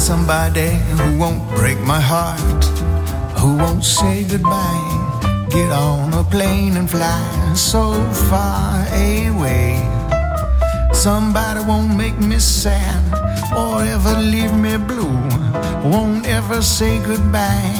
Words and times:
Find 0.00 0.20
somebody 0.20 0.70
who 0.96 1.18
won't 1.18 1.42
break 1.56 1.78
my 1.80 2.00
heart, 2.00 2.64
who 3.38 3.56
won't 3.56 3.84
say 3.84 4.24
goodbye. 4.24 5.46
Get 5.50 5.70
on 5.72 6.12
a 6.14 6.24
plane 6.24 6.76
and 6.76 6.88
fly 6.88 7.52
so 7.54 7.92
far 8.30 8.86
away. 8.94 9.82
Somebody 10.92 11.60
won't 11.66 11.96
make 11.96 12.18
me 12.18 12.38
sad 12.38 13.02
or 13.56 13.82
ever 13.82 14.14
leave 14.20 14.54
me 14.54 14.76
blue, 14.76 15.18
won't 15.84 16.26
ever 16.26 16.62
say 16.62 16.98
goodbye 17.02 17.74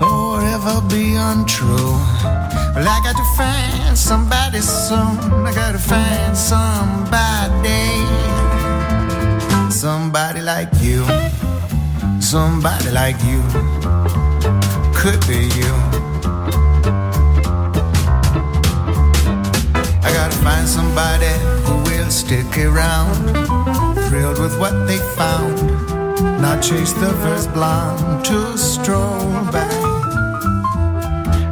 or 0.00 0.40
ever 0.54 0.80
be 0.88 1.14
untrue. 1.14 1.96
Well, 2.74 2.88
I 2.88 2.98
got 3.06 3.16
to 3.16 3.26
find 3.36 3.96
somebody 3.96 4.60
soon. 4.60 5.18
I 5.46 5.52
gotta 5.54 5.78
find 5.78 6.36
somebody 6.36 7.72
somebody 9.82 10.40
like 10.40 10.68
you, 10.80 11.04
somebody 12.32 12.90
like 12.92 13.22
you, 13.24 13.42
could 14.96 15.20
be 15.28 15.52
you. 15.60 15.72
I 20.00 20.08
gotta 20.16 20.38
find 20.42 20.66
somebody 20.66 21.28
who 21.66 21.74
will 21.84 22.10
stick 22.10 22.56
around, 22.56 23.12
thrilled 24.08 24.38
with 24.38 24.58
what 24.58 24.72
they 24.86 24.96
found, 25.20 25.60
not 26.40 26.62
chase 26.62 26.94
the 26.94 27.12
first 27.22 27.52
blonde 27.52 28.24
to 28.24 28.56
stroll 28.56 29.28
by. 29.52 29.68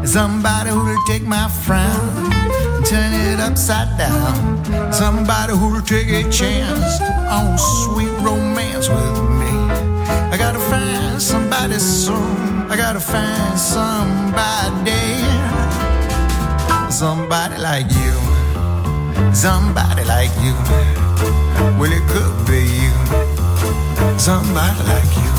Somebody 0.03 0.71
who'll 0.71 1.05
take 1.07 1.27
my 1.27 1.47
frown 1.67 2.33
and 2.33 2.87
turn 2.87 3.13
it 3.13 3.39
upside 3.39 3.99
down. 3.99 4.65
Somebody 4.91 5.53
who'll 5.53 5.83
take 5.83 6.09
a 6.09 6.23
chance 6.31 7.03
on 7.29 7.59
sweet 7.59 8.15
romance 8.25 8.89
with 8.89 9.25
me. 9.25 9.30
I 11.61 11.67
gotta 11.67 11.79
find 11.79 11.79
somebody 11.79 11.79
soon. 11.79 12.71
I 12.71 12.77
gotta 12.77 13.01
find 13.01 13.59
somebody. 13.59 15.03
Somebody 16.91 17.59
like 17.59 17.91
you. 17.93 19.35
Somebody 19.35 20.05
like 20.05 20.31
you. 20.41 20.55
Well, 21.79 21.93
it 21.93 22.03
could 22.09 22.47
be 22.47 22.63
you. 22.81 22.97
Somebody 24.19 24.83
like 24.89 25.17
you. 25.19 25.30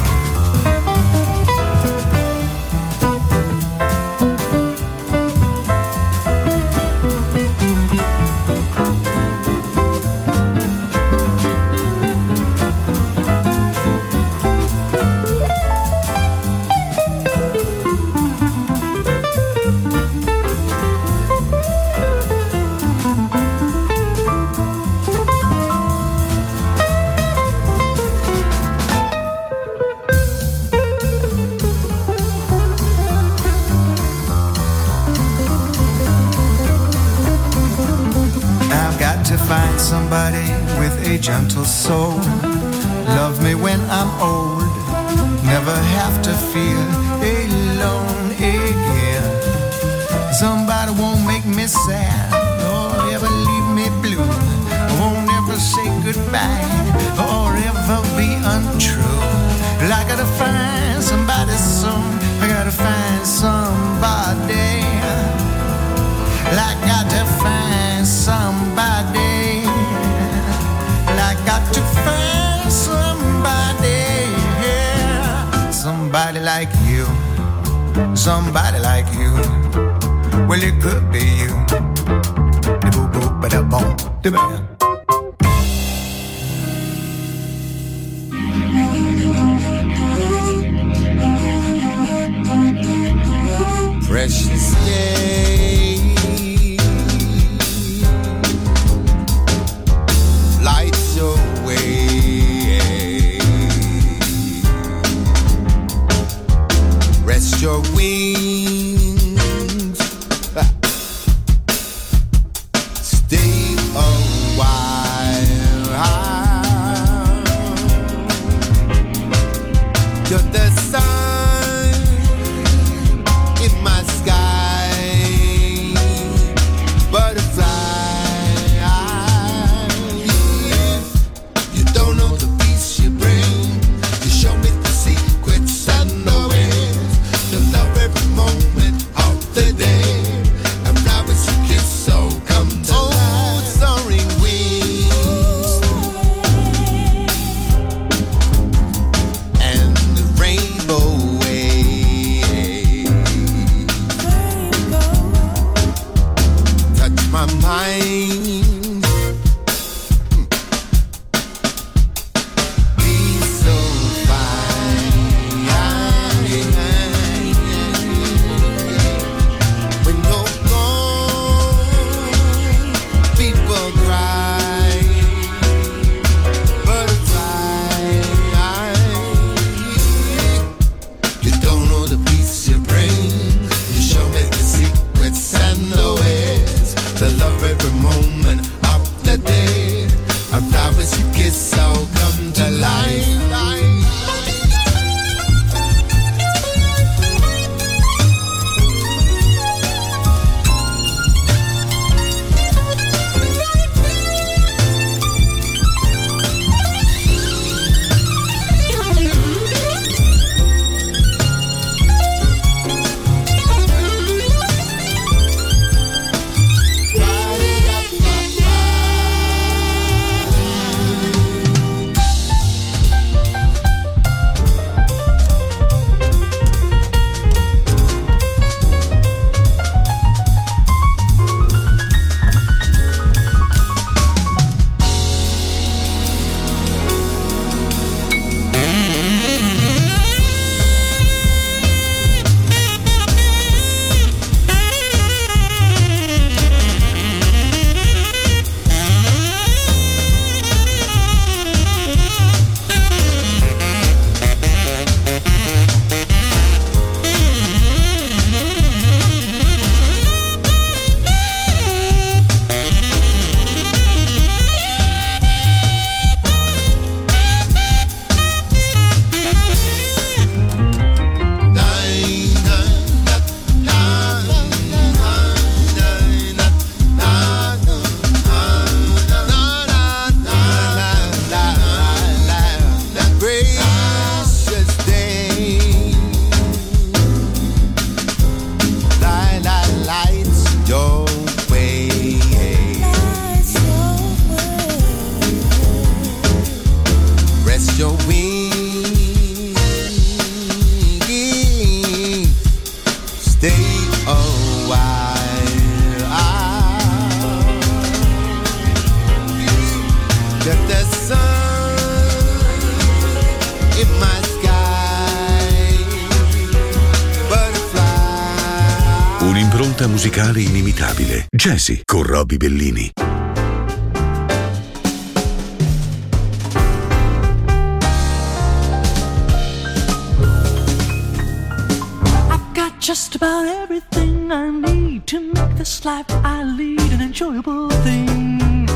Just 333.31 333.35
about 333.37 333.65
everything 333.65 334.51
I 334.51 334.69
need 334.69 335.25
to 335.27 335.39
make 335.53 335.77
this 335.77 336.03
life 336.03 336.25
I 336.29 336.63
lead 336.63 337.13
an 337.13 337.21
enjoyable 337.21 337.89
thing. 338.03 338.89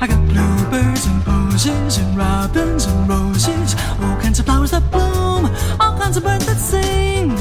I 0.00 0.06
got 0.06 0.22
bluebirds 0.26 1.06
and 1.06 1.22
posies 1.22 1.98
and 1.98 2.16
robins 2.16 2.86
and 2.86 3.06
roses, 3.06 3.74
all 4.00 4.16
kinds 4.22 4.38
of 4.38 4.46
flowers 4.46 4.70
that 4.70 4.90
bloom, 4.90 5.44
all 5.80 5.98
kinds 5.98 6.16
of 6.16 6.22
birds 6.22 6.46
that 6.46 6.56
sing. 6.56 7.32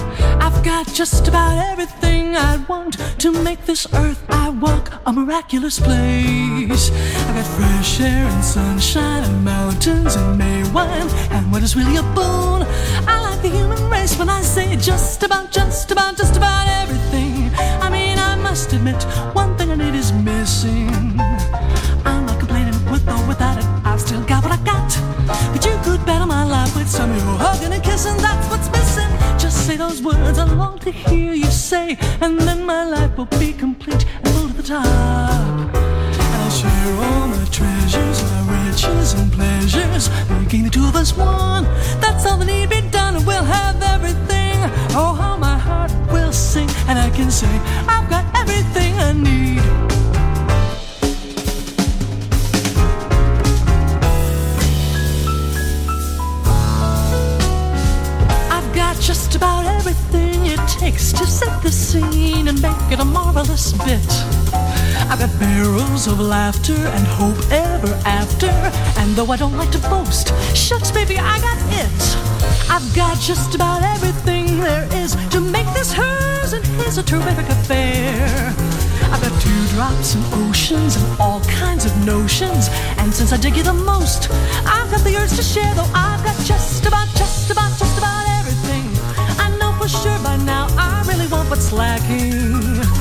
I've 0.41 0.61
got 0.65 0.85
just 0.87 1.29
about 1.29 1.57
everything 1.71 2.35
I 2.35 2.57
want 2.67 2.97
to 3.19 3.31
make 3.31 3.65
this 3.65 3.87
earth 3.93 4.21
I 4.27 4.49
walk 4.49 4.91
a 5.05 5.13
miraculous 5.13 5.79
place. 5.79 6.91
I 7.27 7.33
got 7.35 7.47
fresh 7.55 8.01
air 8.01 8.25
and 8.27 8.43
sunshine 8.43 9.23
and 9.23 9.45
mountains 9.45 10.15
and 10.15 10.37
May 10.37 10.69
wine, 10.73 11.07
and 11.31 11.51
what 11.53 11.63
is 11.63 11.77
really 11.77 11.95
a 11.95 12.03
boon? 12.17 12.63
I 13.07 13.22
the 13.43 13.49
human 13.49 13.89
race 13.89 14.17
when 14.17 14.29
I 14.29 14.41
say 14.41 14.77
just 14.77 15.21
about, 15.21 15.51
just 15.51 15.91
about, 15.91 16.15
just 16.15 16.37
about 16.37 16.65
everything. 16.81 17.51
I 17.81 17.89
mean, 17.89 18.17
I 18.17 18.35
must 18.35 18.71
admit, 18.71 19.03
one 19.33 19.57
thing 19.57 19.69
I 19.69 19.75
need 19.75 19.95
is 19.95 20.13
missing. 20.13 21.19
I'm 22.05 22.25
not 22.25 22.39
complaining 22.39 22.73
with 22.89 23.05
or 23.07 23.27
without 23.27 23.57
it. 23.57 23.65
I've 23.83 23.99
still 23.99 24.23
got 24.23 24.43
what 24.43 24.53
I 24.57 24.63
got. 24.63 24.89
But 25.51 25.65
you 25.65 25.77
could 25.83 26.05
bet 26.05 26.21
on 26.21 26.29
my 26.29 26.45
life 26.45 26.73
with 26.73 26.89
some 26.89 27.11
of 27.11 27.21
hugging 27.45 27.73
and 27.73 27.83
kissing. 27.83 28.15
That's 28.17 28.47
what's 28.49 28.69
missing. 28.71 29.11
Just 29.37 29.67
say 29.67 29.75
those 29.75 30.01
words 30.01 30.37
I 30.37 30.45
long 30.45 30.79
to 30.79 30.91
hear 30.91 31.33
you 31.33 31.51
say, 31.51 31.97
and 32.21 32.39
then 32.39 32.65
my 32.65 32.85
life 32.85 33.17
will 33.17 33.31
be 33.43 33.51
complete 33.51 34.05
and 34.23 34.33
go 34.35 34.47
to 34.47 34.53
the 34.53 34.63
top. 34.63 34.85
And 34.85 36.31
I'll 36.41 36.49
share 36.49 36.93
all 37.05 37.27
my 37.27 37.45
treasures, 37.51 38.19
riches 38.83 39.13
and 39.13 39.31
pleasures, 39.31 40.09
making 40.29 40.63
the 40.63 40.69
two 40.69 40.85
of 40.85 40.95
us 40.95 41.15
one. 41.15 41.63
That's 41.99 42.25
all 42.25 42.37
that 42.37 42.45
need 42.45 42.69
be 42.69 42.81
done, 42.89 43.15
and 43.15 43.25
we'll 43.25 43.43
have 43.43 43.81
everything. 43.81 44.57
Oh, 44.95 45.13
how 45.19 45.37
my 45.37 45.57
heart 45.57 45.91
will 46.11 46.31
sing, 46.31 46.69
and 46.87 46.99
I 46.99 47.09
can 47.09 47.31
say 47.31 47.49
I've 47.87 48.09
got 48.09 48.25
everything 48.35 48.93
I 48.99 49.13
need. 49.13 49.61
I've 58.51 58.75
got 58.75 58.99
just 58.99 59.35
about 59.35 59.65
everything 59.65 60.45
it 60.45 60.59
takes 60.67 61.11
to 61.13 61.25
set 61.25 61.61
the 61.63 61.71
scene 61.71 62.47
and 62.47 62.61
make 62.61 62.91
it 62.91 62.99
a 62.99 63.05
marvelous 63.05 63.73
bit. 63.83 64.72
I've 65.09 65.19
got 65.19 65.39
barrels 65.39 66.07
of 66.07 66.19
laughter 66.19 66.75
and 66.75 67.07
hope 67.07 67.37
ever 67.51 67.93
after. 68.05 68.49
And 68.99 69.15
though 69.15 69.31
I 69.31 69.37
don't 69.37 69.57
like 69.57 69.71
to 69.71 69.79
boast, 69.79 70.33
shucks, 70.55 70.91
baby, 70.91 71.17
I 71.17 71.39
got 71.39 71.59
it. 71.83 72.01
I've 72.69 72.95
got 72.95 73.19
just 73.19 73.55
about 73.55 73.83
everything 73.83 74.59
there 74.59 74.87
is 74.93 75.15
to 75.29 75.39
make 75.39 75.67
this 75.73 75.93
hers 75.93 76.53
and 76.53 76.65
his 76.81 76.97
a 76.97 77.03
terrific 77.03 77.47
affair. 77.49 78.53
I've 79.11 79.21
got 79.21 79.33
dewdrops 79.43 80.15
and 80.15 80.25
oceans 80.49 80.95
and 80.95 81.19
all 81.19 81.41
kinds 81.41 81.85
of 81.85 81.95
notions. 82.05 82.69
And 82.97 83.13
since 83.13 83.31
I 83.31 83.37
dig 83.37 83.55
you 83.55 83.63
the 83.63 83.73
most, 83.73 84.29
I've 84.65 84.89
got 84.89 85.03
the 85.03 85.15
urge 85.17 85.35
to 85.35 85.43
share, 85.43 85.73
though 85.75 85.91
I've 85.93 86.23
got 86.23 86.37
just 86.45 86.85
about, 86.85 87.07
just 87.15 87.51
about, 87.51 87.77
just 87.77 87.97
about 87.97 88.25
everything. 88.39 88.89
I 89.37 89.55
know 89.59 89.71
for 89.79 89.87
sure 89.87 90.19
by 90.23 90.37
now 90.37 90.67
I 90.77 91.03
really 91.07 91.27
want 91.27 91.49
what's 91.49 91.71
lacking. 91.71 92.92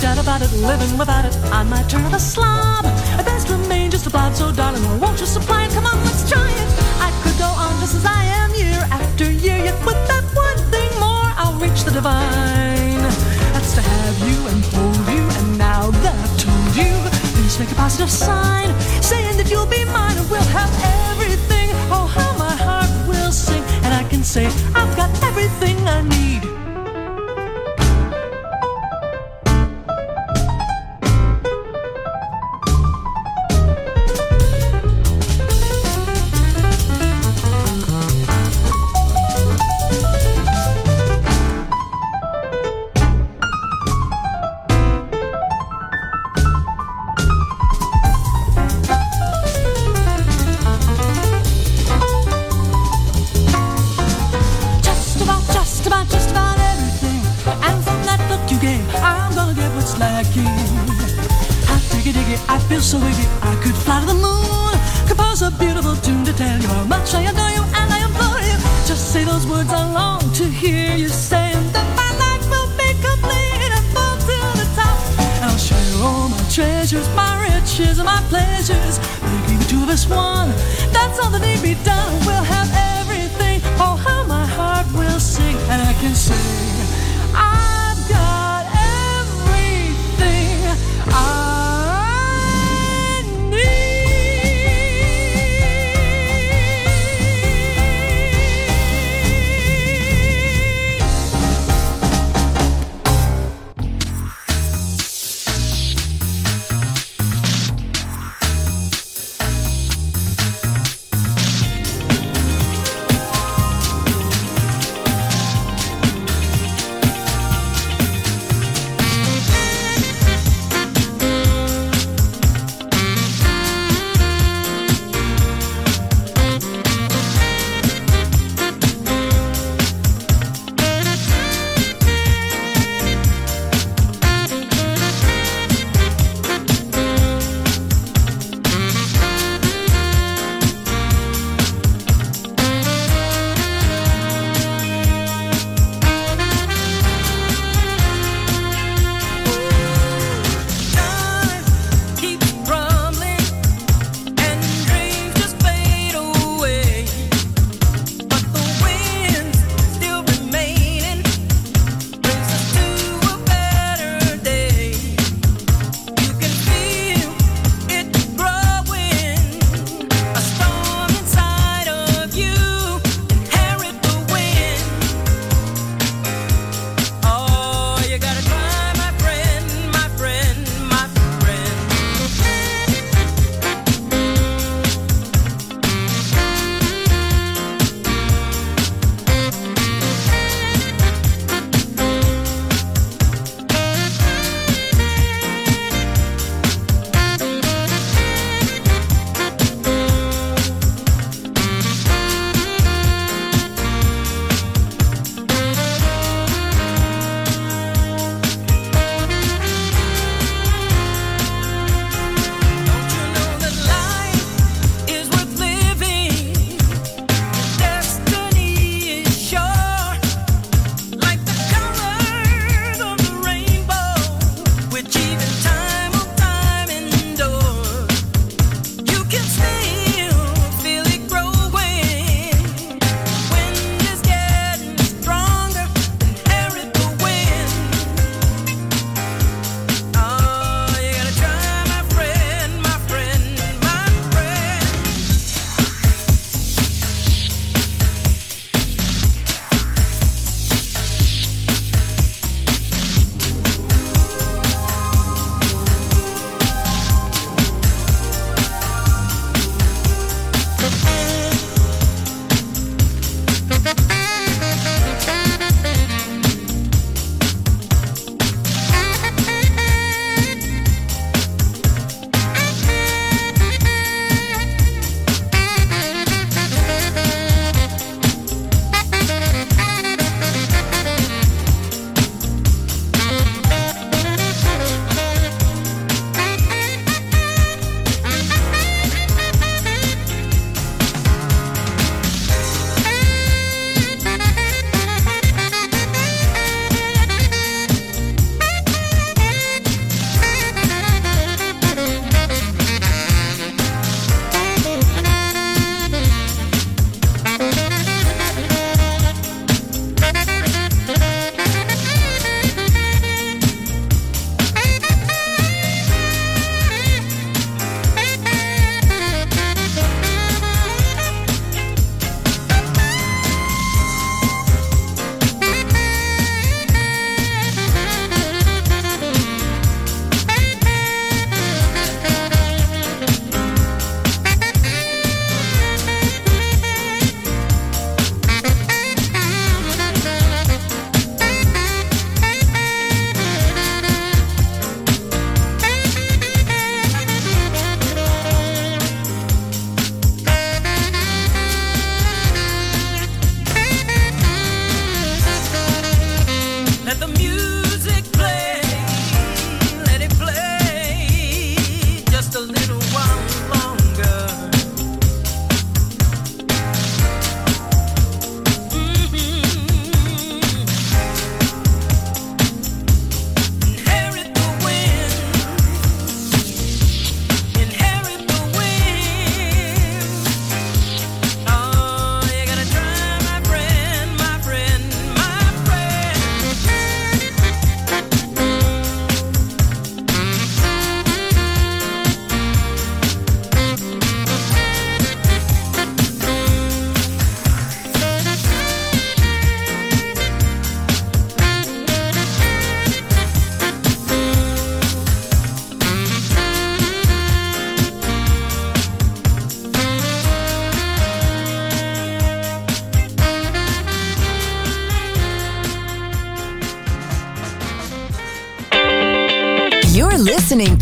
Doubt 0.00 0.18
about 0.18 0.42
it, 0.42 0.52
living 0.52 0.96
without 0.96 1.24
it, 1.24 1.36
I 1.52 1.64
might 1.64 1.88
turn 1.90 2.14
a 2.14 2.20
slob. 2.20 2.84
At 3.18 3.24
best 3.24 3.48
remain 3.48 3.90
just 3.90 4.06
a 4.06 4.10
blob, 4.10 4.32
so 4.34 4.52
darling, 4.52 4.82
won't 5.00 5.18
you 5.18 5.26
supply 5.26 5.64
it? 5.64 5.72
Come 5.72 5.86
on, 5.86 5.96
let's 6.04 6.30
try 6.30 6.48
it. 6.48 6.68
I 7.02 7.10
could 7.22 7.36
go 7.36 7.48
on 7.48 7.80
just 7.80 7.96
as 7.96 8.06
I 8.06 8.22
am 8.40 8.54
year 8.54 8.78
after 8.90 9.24
year, 9.30 9.58
yet 9.58 9.74
with 9.84 9.98
that 10.06 10.24
one 10.34 10.58
thing 10.70 10.88
more, 11.00 11.28
I'll 11.36 11.58
reach 11.58 11.82
the 11.82 11.90
divine. 11.90 13.02
That's 13.52 13.74
to 13.74 13.82
have 13.82 14.18
you 14.30 14.38
and 14.46 14.64
hold 14.70 15.08
you, 15.10 15.24
and 15.40 15.58
now 15.58 15.90
that 15.90 16.14
I've 16.14 16.36
told 16.38 16.76
you, 16.76 16.94
please 17.34 17.58
make 17.58 17.72
a 17.72 17.74
positive 17.74 18.10
sign, 18.10 18.70
saying 19.02 19.36
that 19.36 19.50
you'll 19.50 19.66
be 19.66 19.84
mine 19.86 20.16
and 20.16 20.30
we'll 20.30 20.50
have 20.54 20.70
everything. 21.10 21.70
Oh, 21.90 22.06
how 22.06 22.30
my 22.38 22.54
heart 22.54 22.90
will 23.08 23.32
sing, 23.32 23.64
and 23.82 23.92
I 23.92 24.04
can 24.08 24.22
say 24.22 24.46
I've 24.76 24.94
got 24.96 25.10
everything 25.24 25.77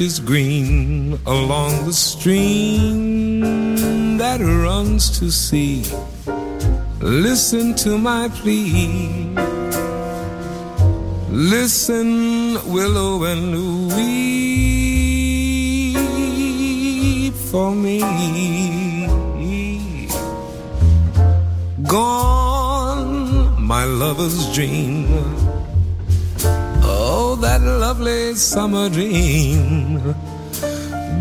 Branches 0.00 0.18
green 0.20 1.18
along 1.26 1.84
the 1.84 1.92
stream 1.92 3.40
that 4.16 4.40
runs 4.40 5.18
to 5.18 5.30
sea. 5.30 5.84
Listen 7.00 7.74
to 7.74 7.98
my 7.98 8.28
plea. 8.28 9.34
Listen, 11.28 12.54
willow, 12.72 13.24
and 13.24 13.88
weep 13.88 14.54
for 17.50 17.74
me. 17.74 18.00
Gone, 21.82 23.62
my 23.62 23.84
lover's 23.84 24.50
dream. 24.54 25.39
Lovely 27.78 28.34
summer 28.34 28.88
dream. 28.88 30.14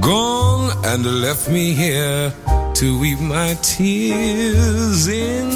Gone 0.02 0.72
and 0.86 1.06
left 1.22 1.50
me 1.50 1.74
here 1.74 2.34
to 2.76 3.00
weep 3.00 3.20
my 3.20 3.56
tears 3.62 5.08
into 5.08 5.50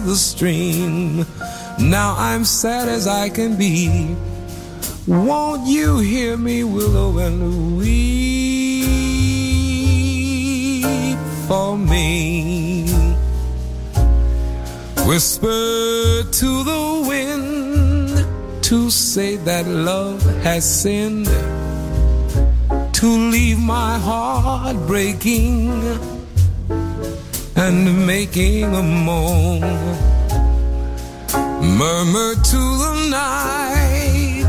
the 0.00 0.16
stream. 0.16 1.26
Now 1.78 2.14
I'm 2.16 2.44
sad 2.44 2.88
as 2.88 3.06
I 3.06 3.28
can 3.28 3.56
be. 3.56 4.16
Won't 5.06 5.66
you 5.66 5.98
hear 5.98 6.36
me, 6.36 6.62
willow, 6.64 7.18
and 7.18 7.76
weep 7.76 8.86
for 11.48 11.76
me? 11.76 12.86
Whisper 15.06 16.22
to 16.30 16.62
the 16.62 16.91
to 18.72 18.88
say 18.88 19.36
that 19.36 19.66
love 19.66 20.24
has 20.44 20.64
sinned, 20.64 21.26
to 22.94 23.06
leave 23.34 23.58
my 23.58 23.98
heart 23.98 24.78
breaking 24.86 25.68
and 27.54 28.06
making 28.06 28.64
a 28.64 28.82
moan. 28.82 29.60
Murmur 31.80 32.32
to 32.52 32.62
the 32.84 32.94
night 33.10 34.46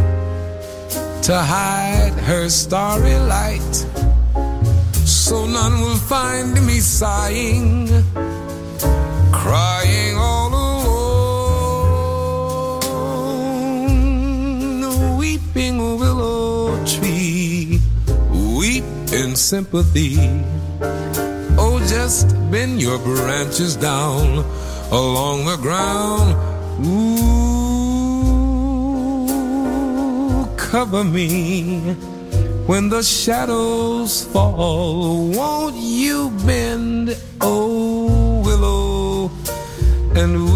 to 1.24 1.36
hide 1.36 2.14
her 2.30 2.48
starry 2.48 3.20
light, 3.36 3.76
so 5.04 5.46
none 5.46 5.82
will 5.82 6.02
find 6.14 6.54
me 6.66 6.80
sighing 6.80 7.90
crying 9.34 10.03
in 19.34 19.38
sympathy. 19.38 20.16
Oh, 21.58 21.80
just 21.88 22.28
bend 22.52 22.80
your 22.80 23.00
branches 23.00 23.76
down 23.76 24.46
along 24.92 25.46
the 25.46 25.58
ground. 25.58 26.36
Ooh, 26.86 27.26
cover 30.56 31.04
me 31.04 31.80
when 32.70 32.90
the 32.90 33.02
shadows 33.02 34.26
fall. 34.26 35.32
Won't 35.32 35.78
you 35.78 36.30
bend, 36.46 37.18
oh 37.42 38.42
willow, 38.46 39.32
and 40.16 40.53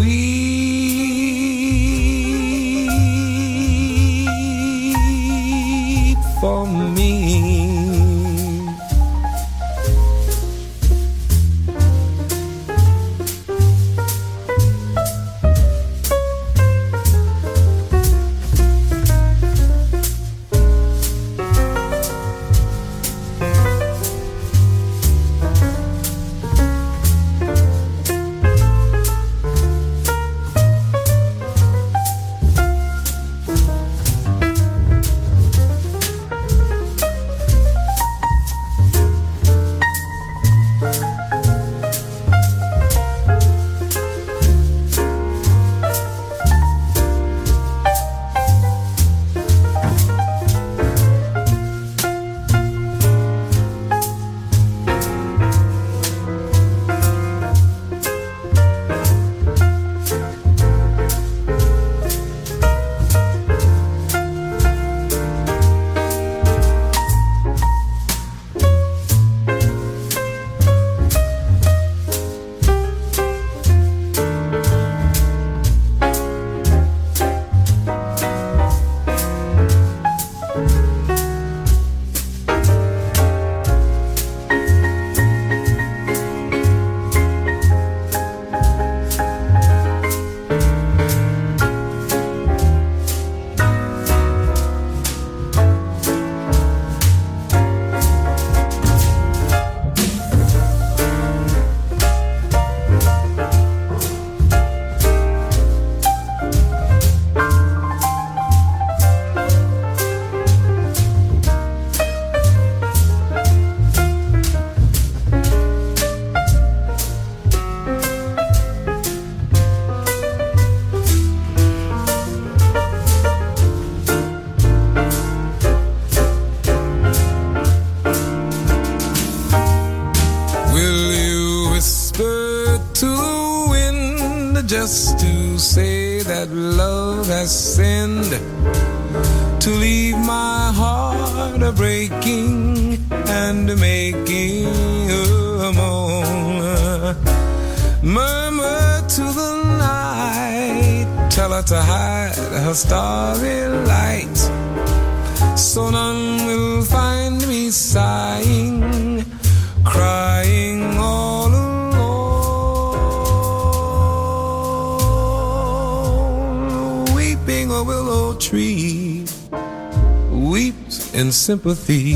sympathy. 171.48 172.12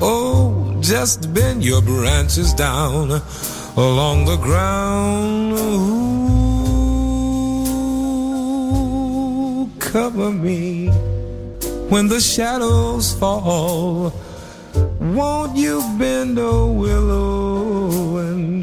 Oh, 0.00 0.78
just 0.80 1.34
bend 1.34 1.64
your 1.64 1.82
branches 1.82 2.54
down 2.54 3.10
along 3.76 4.26
the 4.26 4.36
ground. 4.36 5.58
Ooh, 5.58 5.98
cover 9.80 10.30
me 10.30 10.86
when 11.90 12.06
the 12.06 12.20
shadows 12.20 13.12
fall. 13.18 14.12
Won't 15.00 15.56
you 15.56 15.82
bend 15.98 16.38
a 16.38 16.64
willow 16.64 18.18
and 18.18 18.62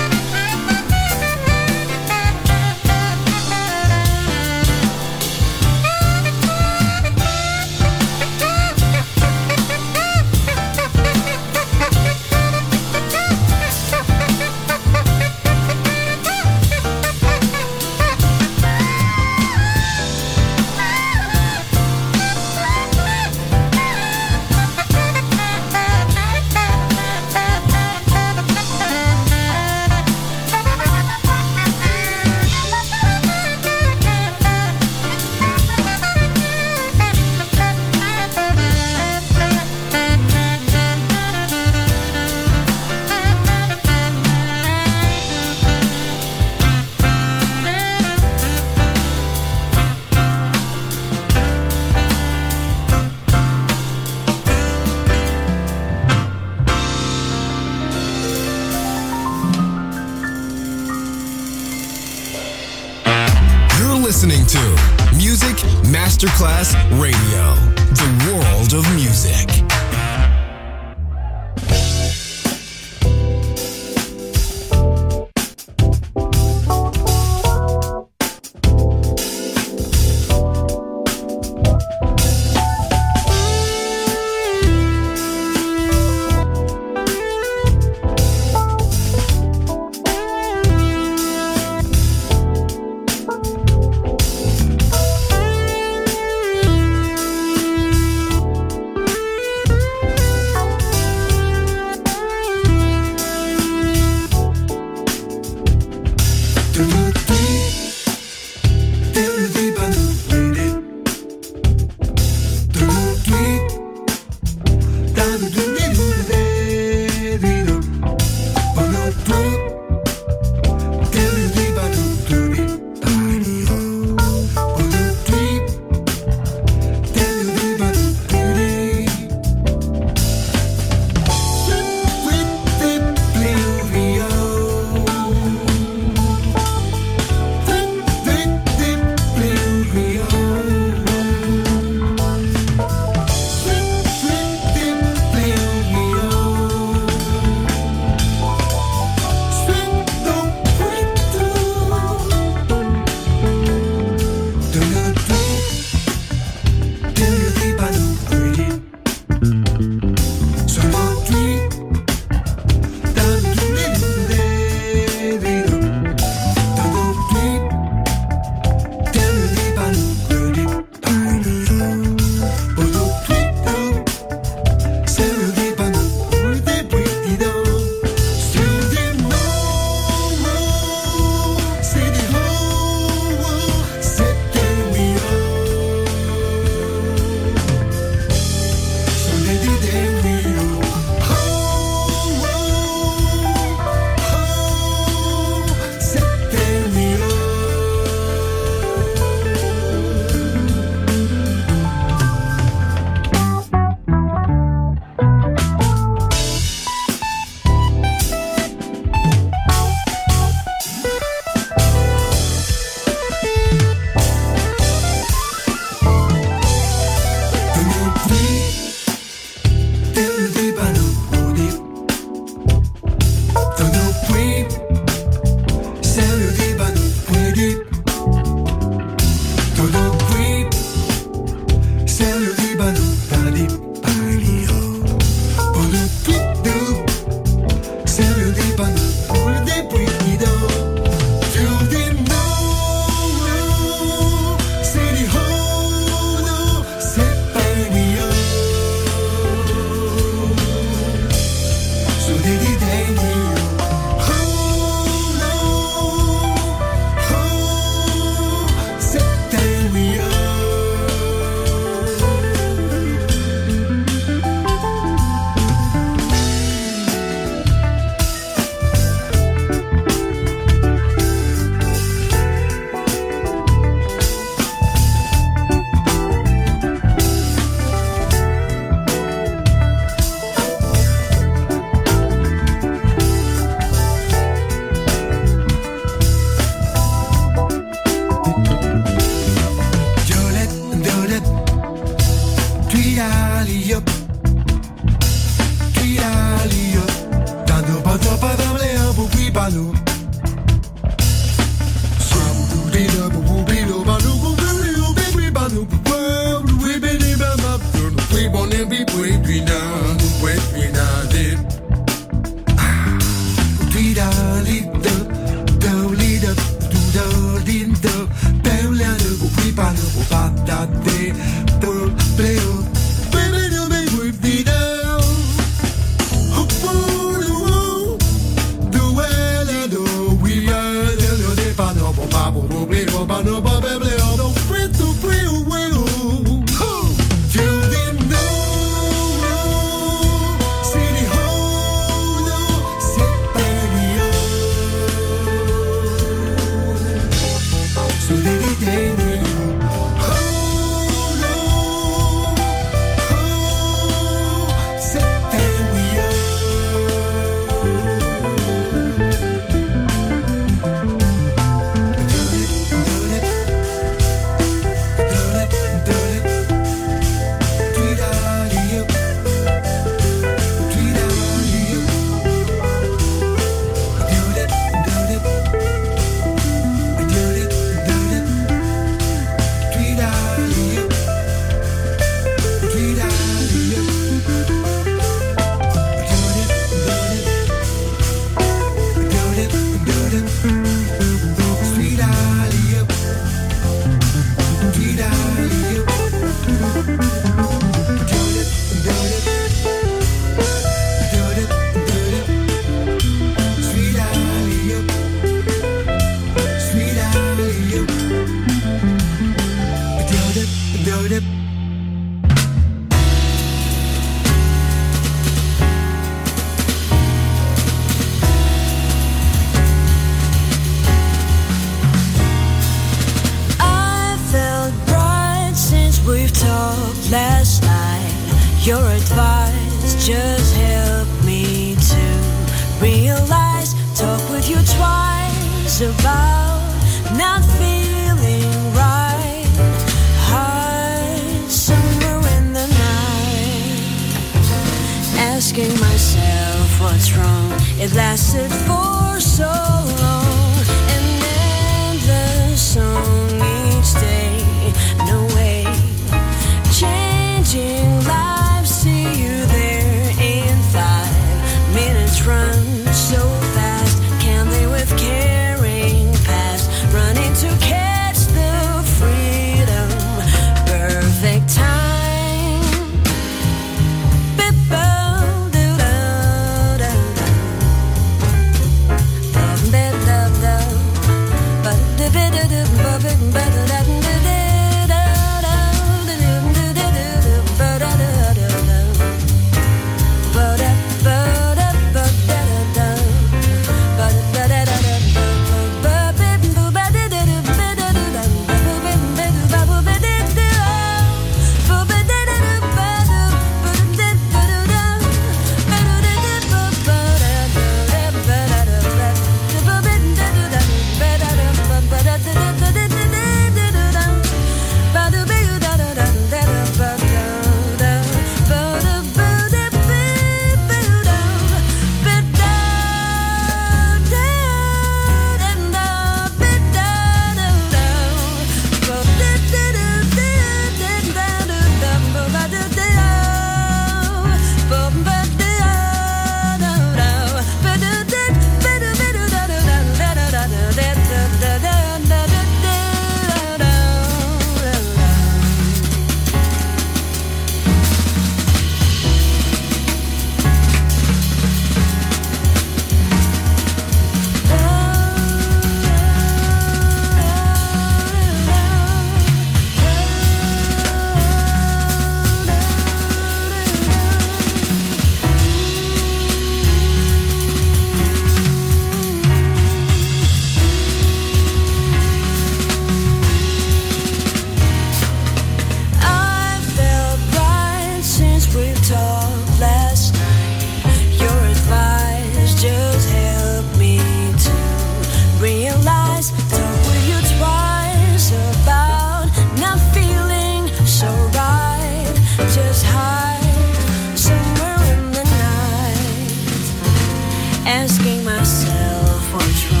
asking 598.03 598.43
myself 598.43 599.53
what's 599.53 599.91
wrong. 599.91 600.00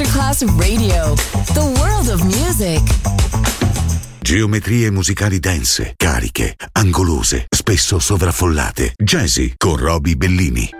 Masterclass 0.00 0.44
Radio, 0.56 1.14
the 1.52 1.60
world 1.78 2.08
of 2.08 2.22
music. 2.22 2.80
Geometrie 4.22 4.90
musicali 4.90 5.38
dense, 5.38 5.92
cariche, 5.94 6.56
angolose, 6.72 7.44
spesso 7.50 7.98
sovraffollate. 7.98 8.94
Jazzy 8.96 9.52
con 9.58 9.76
Roby 9.76 10.16
Bellini. 10.16 10.79